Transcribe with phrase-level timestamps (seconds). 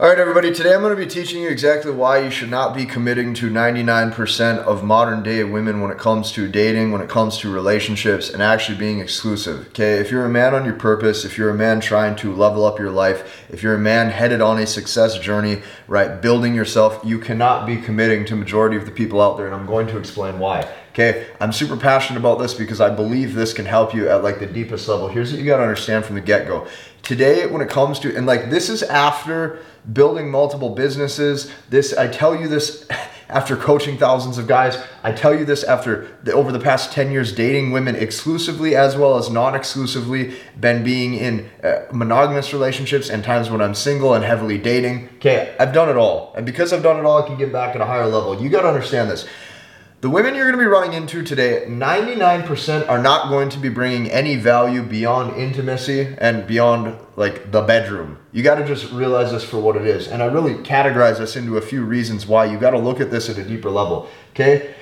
[0.00, 2.74] All right, everybody, today I'm going to be teaching you exactly why you should not
[2.74, 7.10] be committing to 99% of modern day women when it comes to dating, when it
[7.10, 9.66] comes to relationships, and actually being exclusive.
[9.68, 12.64] Okay, if you're a man on your purpose, if you're a man trying to level
[12.64, 16.98] up your life, if you're a man headed on a success journey, right, building yourself,
[17.04, 19.98] you cannot be committing to majority of the people out there, and I'm going to
[19.98, 20.66] explain why.
[20.92, 24.40] Okay, I'm super passionate about this because I believe this can help you at like
[24.40, 25.08] the deepest level.
[25.08, 26.66] Here's what you got to understand from the get go.
[27.02, 29.60] Today, when it comes to, and like this is after
[29.92, 31.50] building multiple businesses.
[31.68, 32.86] This I tell you this
[33.28, 34.76] after coaching thousands of guys.
[35.02, 38.96] I tell you this after the, over the past 10 years dating women exclusively as
[38.96, 44.24] well as non-exclusively, been being in uh, monogamous relationships and times when I'm single and
[44.24, 45.08] heavily dating.
[45.16, 46.34] Okay, I've done it all.
[46.36, 48.42] And because I've done it all, I can get back at a higher level.
[48.42, 49.26] You got to understand this.
[50.00, 53.68] The women you're going to be running into today, 99% are not going to be
[53.68, 58.16] bringing any value beyond intimacy and beyond like the bedroom.
[58.32, 60.08] You got to just realize this for what it is.
[60.08, 63.10] And I really categorize this into a few reasons why you got to look at
[63.10, 64.08] this at a deeper level.
[64.30, 64.74] Okay?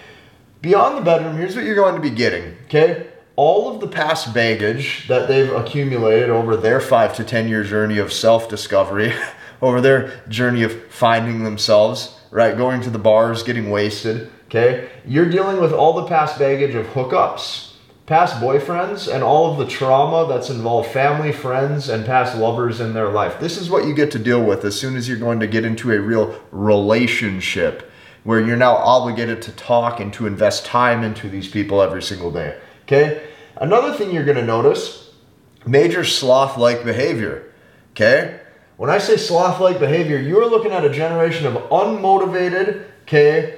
[0.62, 2.56] Beyond the bedroom, here's what you're going to be getting.
[2.66, 3.08] Okay?
[3.34, 7.98] All of the past baggage that they've accumulated over their five to 10 year journey
[7.98, 9.12] of self discovery,
[9.62, 12.56] over their journey of finding themselves, right?
[12.56, 14.90] Going to the bars, getting wasted Okay?
[15.06, 17.72] You're dealing with all the past baggage of hookups,
[18.06, 22.94] past boyfriends, and all of the trauma that's involved family, friends, and past lovers in
[22.94, 23.38] their life.
[23.38, 25.64] This is what you get to deal with as soon as you're going to get
[25.64, 27.90] into a real relationship
[28.24, 32.30] where you're now obligated to talk and to invest time into these people every single
[32.30, 32.58] day.
[32.84, 33.22] Okay?
[33.56, 35.10] Another thing you're going to notice
[35.66, 37.52] major sloth like behavior.
[37.92, 38.40] Okay?
[38.78, 43.57] When I say sloth like behavior, you're looking at a generation of unmotivated, okay,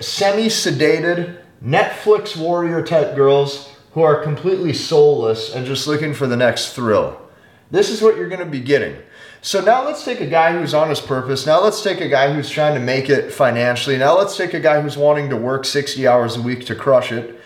[0.00, 6.36] semi sedated Netflix warrior type girls who are completely soulless and just looking for the
[6.36, 7.20] next thrill.
[7.70, 8.96] This is what you're going to be getting.
[9.40, 11.46] So now let's take a guy who's on his purpose.
[11.46, 13.96] Now let's take a guy who's trying to make it financially.
[13.96, 17.12] Now let's take a guy who's wanting to work 60 hours a week to crush
[17.12, 17.40] it.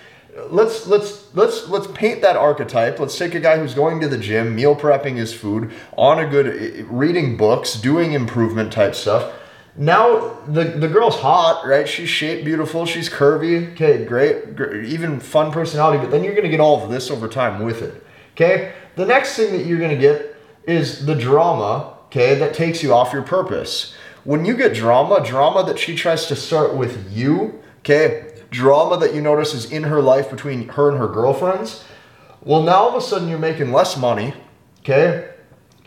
[0.49, 2.99] Let's let's let's let's paint that archetype.
[2.99, 6.27] Let's take a guy who's going to the gym, meal prepping his food, on a
[6.27, 9.31] good reading books, doing improvement type stuff
[9.77, 11.89] now the the girl's hot, right?
[11.89, 12.85] She's shaped beautiful.
[12.85, 13.73] She's curvy.
[13.73, 15.99] Okay, great, great, even fun personality.
[15.99, 18.05] But then you're gonna get all of this over time with it.
[18.33, 18.75] Okay.
[18.97, 21.95] The next thing that you're gonna get is the drama.
[22.07, 23.95] Okay, that takes you off your purpose.
[24.25, 27.61] When you get drama, drama that she tries to start with you.
[27.79, 31.83] Okay, drama that you notice is in her life between her and her girlfriends.
[32.43, 34.35] Well, now all of a sudden you're making less money.
[34.81, 35.31] Okay,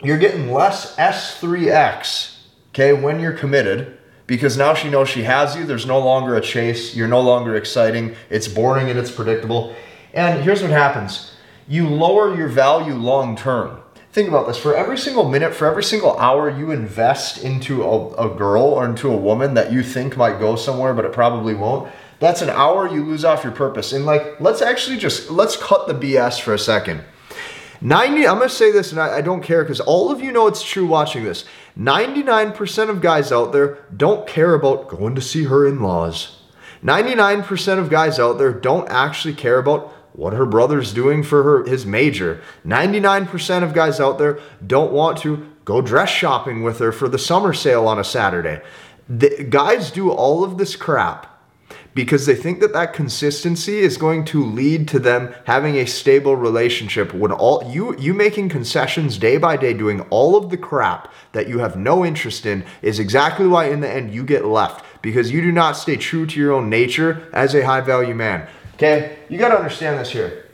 [0.02, 2.35] you're getting less S3X
[2.76, 5.64] okay, when you're committed, because now she knows she has you.
[5.64, 6.94] There's no longer a chase.
[6.94, 8.14] You're no longer exciting.
[8.28, 9.74] It's boring and it's predictable.
[10.12, 11.32] And here's what happens
[11.68, 13.80] you lower your value long term.
[14.12, 18.14] Think about this for every single minute, for every single hour you invest into a,
[18.14, 21.54] a girl or into a woman that you think might go somewhere, but it probably
[21.54, 21.90] won't.
[22.18, 23.92] That's an hour you lose off your purpose.
[23.92, 27.02] And like, let's actually just let's cut the BS for a second.
[27.80, 30.32] 90, I'm going to say this and I, I don't care because all of you
[30.32, 31.44] know it's true watching this.
[31.78, 36.40] 99% of guys out there don't care about going to see her in laws.
[36.82, 41.64] 99% of guys out there don't actually care about what her brother's doing for her
[41.64, 42.40] his major.
[42.64, 47.18] 99% of guys out there don't want to go dress shopping with her for the
[47.18, 48.62] summer sale on a Saturday.
[49.08, 51.35] The, guys do all of this crap
[51.96, 56.36] because they think that that consistency is going to lead to them having a stable
[56.36, 61.10] relationship when all you you making concessions day by day doing all of the crap
[61.32, 64.84] that you have no interest in is exactly why in the end you get left
[65.00, 68.46] because you do not stay true to your own nature as a high value man.
[68.74, 69.16] Okay?
[69.30, 70.44] You got to understand this here.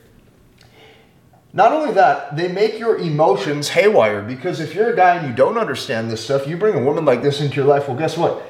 [1.53, 5.35] Not only that, they make your emotions haywire because if you're a guy and you
[5.35, 8.17] don't understand this stuff, you bring a woman like this into your life, well, guess
[8.17, 8.47] what?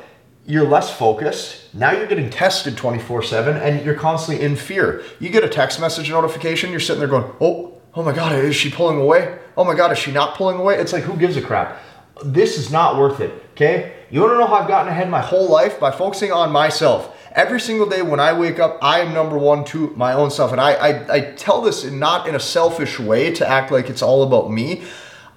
[0.46, 1.72] You're less focused.
[1.74, 5.02] Now you're getting tested 24 7 and you're constantly in fear.
[5.20, 8.56] You get a text message notification, you're sitting there going, oh, oh my God, is
[8.56, 9.38] she pulling away?
[9.56, 10.78] Oh my God, is she not pulling away?
[10.78, 11.80] It's like, who gives a crap?
[12.24, 13.94] This is not worth it, okay?
[14.10, 15.78] You wanna know how I've gotten ahead my whole life?
[15.78, 17.16] By focusing on myself.
[17.34, 20.52] Every single day when I wake up, I am number one to my own self.
[20.52, 23.88] And I, I, I tell this in not in a selfish way to act like
[23.88, 24.84] it's all about me.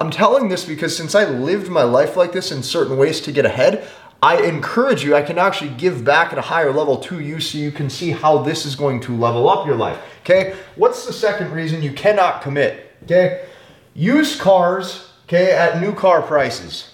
[0.01, 3.31] I'm telling this because since I lived my life like this in certain ways to
[3.31, 3.88] get ahead,
[4.21, 7.57] I encourage you, I can actually give back at a higher level to you so
[7.57, 10.00] you can see how this is going to level up your life.
[10.21, 10.56] Okay?
[10.75, 12.91] What's the second reason you cannot commit?
[13.03, 13.45] Okay?
[13.94, 16.91] Used cars, okay, at new car prices.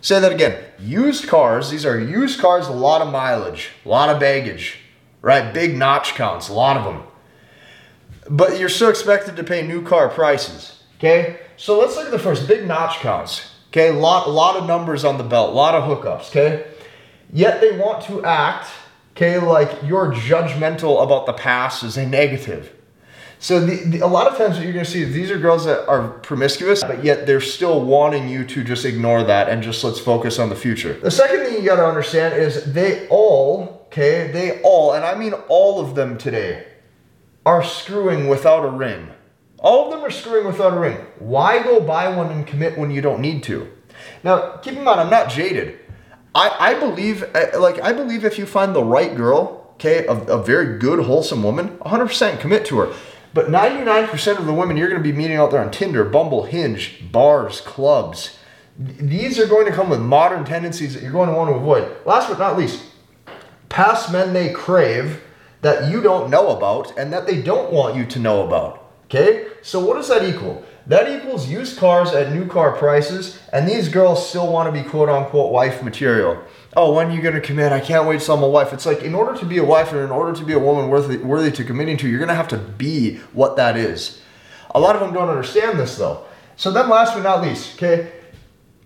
[0.00, 0.62] Say that again.
[0.78, 4.78] Used cars, these are used cars, a lot of mileage, a lot of baggage,
[5.22, 5.52] right?
[5.52, 7.02] Big notch counts, a lot of them.
[8.30, 10.82] But you're still expected to pay new car prices.
[10.98, 11.40] Okay?
[11.56, 13.47] So let's look at the first big notch counts.
[13.68, 16.30] Okay, a lot, a lot of numbers on the belt, a lot of hookups.
[16.30, 16.66] Okay,
[17.32, 18.68] yet they want to act.
[19.12, 22.72] Okay, like you're judgmental about the past as a negative.
[23.40, 25.64] So the, the, a lot of times what you're to see is these are girls
[25.64, 29.84] that are promiscuous, but yet they're still wanting you to just ignore that and just
[29.84, 30.94] let's focus on the future.
[30.94, 35.14] The second thing you got to understand is they all, okay, they all, and I
[35.14, 36.66] mean all of them today,
[37.46, 39.08] are screwing without a ring.
[39.58, 40.96] All of them are screwing without a ring.
[41.18, 43.68] Why go buy one and commit when you don't need to?
[44.22, 45.78] Now, keep in mind, I'm not jaded.
[46.34, 50.12] I, I believe, uh, like, I believe if you find the right girl, okay, a,
[50.12, 52.94] a very good, wholesome woman, 100% commit to her.
[53.34, 56.44] But 99% of the women you're going to be meeting out there on Tinder, Bumble,
[56.44, 58.38] Hinge, bars, clubs,
[58.78, 62.06] these are going to come with modern tendencies that you're going to want to avoid.
[62.06, 62.84] Last but not least,
[63.68, 65.20] past men they crave
[65.62, 68.87] that you don't know about and that they don't want you to know about.
[69.08, 69.48] Okay?
[69.62, 70.64] So what does that equal?
[70.86, 74.88] That equals used cars at new car prices, and these girls still want to be
[74.88, 76.42] quote unquote wife material
[76.78, 77.72] oh, when are you to commit?
[77.72, 78.72] I can't wait till I'm a wife.
[78.72, 80.88] It's like in order to be a wife and in order to be a woman
[80.88, 84.22] worthy, worthy to committing to, you're to have to be what that is.
[84.74, 86.24] A lot of them don't understand this though.
[86.56, 88.12] So then last but not least, okay,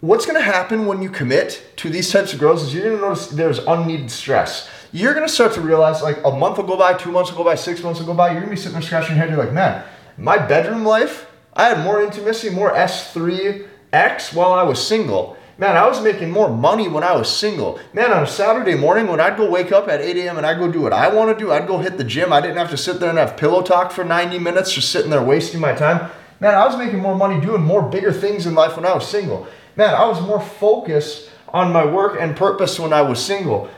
[0.00, 3.28] what's to happen when you commit to these types of girls is you're to notice
[3.28, 4.68] there's unneeded stress.
[4.92, 7.44] You're to start to realize like a month will go by, two months will go
[7.44, 8.32] by, six months will go by.
[8.32, 9.30] You're to be sitting there scratching your head.
[9.34, 9.84] You're like, man,
[10.22, 15.86] my bedroom life, I had more intimacy, more S3X while I was single Man, I
[15.86, 17.78] was making more money when I was single.
[17.92, 20.36] Man, on a Saturday morning when I'd go wake up at 8 a.m.
[20.38, 22.32] and I'd go do what I want to do, I'd go hit the gym.
[22.32, 25.10] I didn't have to sit there and have pillow talk for 90 minutes just sitting
[25.10, 26.10] there wasting my time.
[26.40, 29.06] Man, I was making more money doing more bigger things in life when I was
[29.06, 29.46] single.
[29.76, 33.70] Man, I was more focused on my work and purpose when I was single.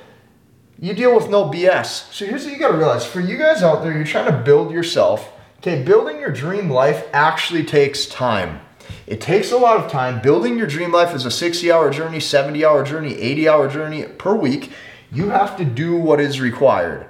[0.78, 2.10] You deal with no BS.
[2.14, 4.70] So here's what you gotta realize for you guys out there, you're trying to build
[4.70, 5.33] yourself.
[5.66, 8.60] Okay, building your dream life actually takes time.
[9.06, 10.20] It takes a lot of time.
[10.20, 14.02] Building your dream life is a 60 hour journey, 70 hour journey, 80 hour journey
[14.02, 14.72] per week.
[15.10, 17.08] You have to do what is required.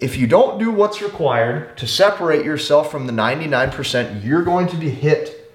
[0.00, 4.76] If you don't do what's required to separate yourself from the 99%, you're going to
[4.76, 5.52] be hit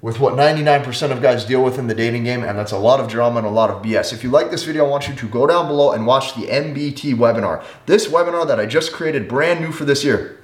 [0.00, 3.00] with what 99% of guys deal with in the dating game, and that's a lot
[3.00, 4.12] of drama and a lot of BS.
[4.12, 6.46] If you like this video, I want you to go down below and watch the
[6.46, 7.64] MBT webinar.
[7.86, 10.37] This webinar that I just created brand new for this year.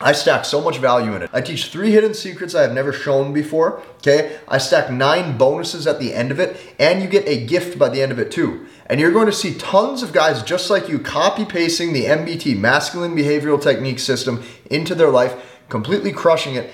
[0.00, 1.30] I stack so much value in it.
[1.32, 3.82] I teach three hidden secrets I have never shown before.
[3.96, 4.38] Okay.
[4.46, 7.88] I stack nine bonuses at the end of it, and you get a gift by
[7.88, 8.66] the end of it too.
[8.86, 12.56] And you're going to see tons of guys just like you copy pasting the MBT,
[12.56, 16.70] masculine behavioral technique system, into their life, completely crushing it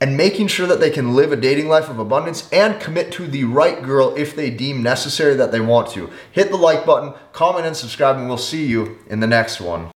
[0.00, 3.26] and making sure that they can live a dating life of abundance and commit to
[3.26, 6.10] the right girl if they deem necessary that they want to.
[6.32, 9.90] Hit the like button, comment, and subscribe, and we'll see you in the next one.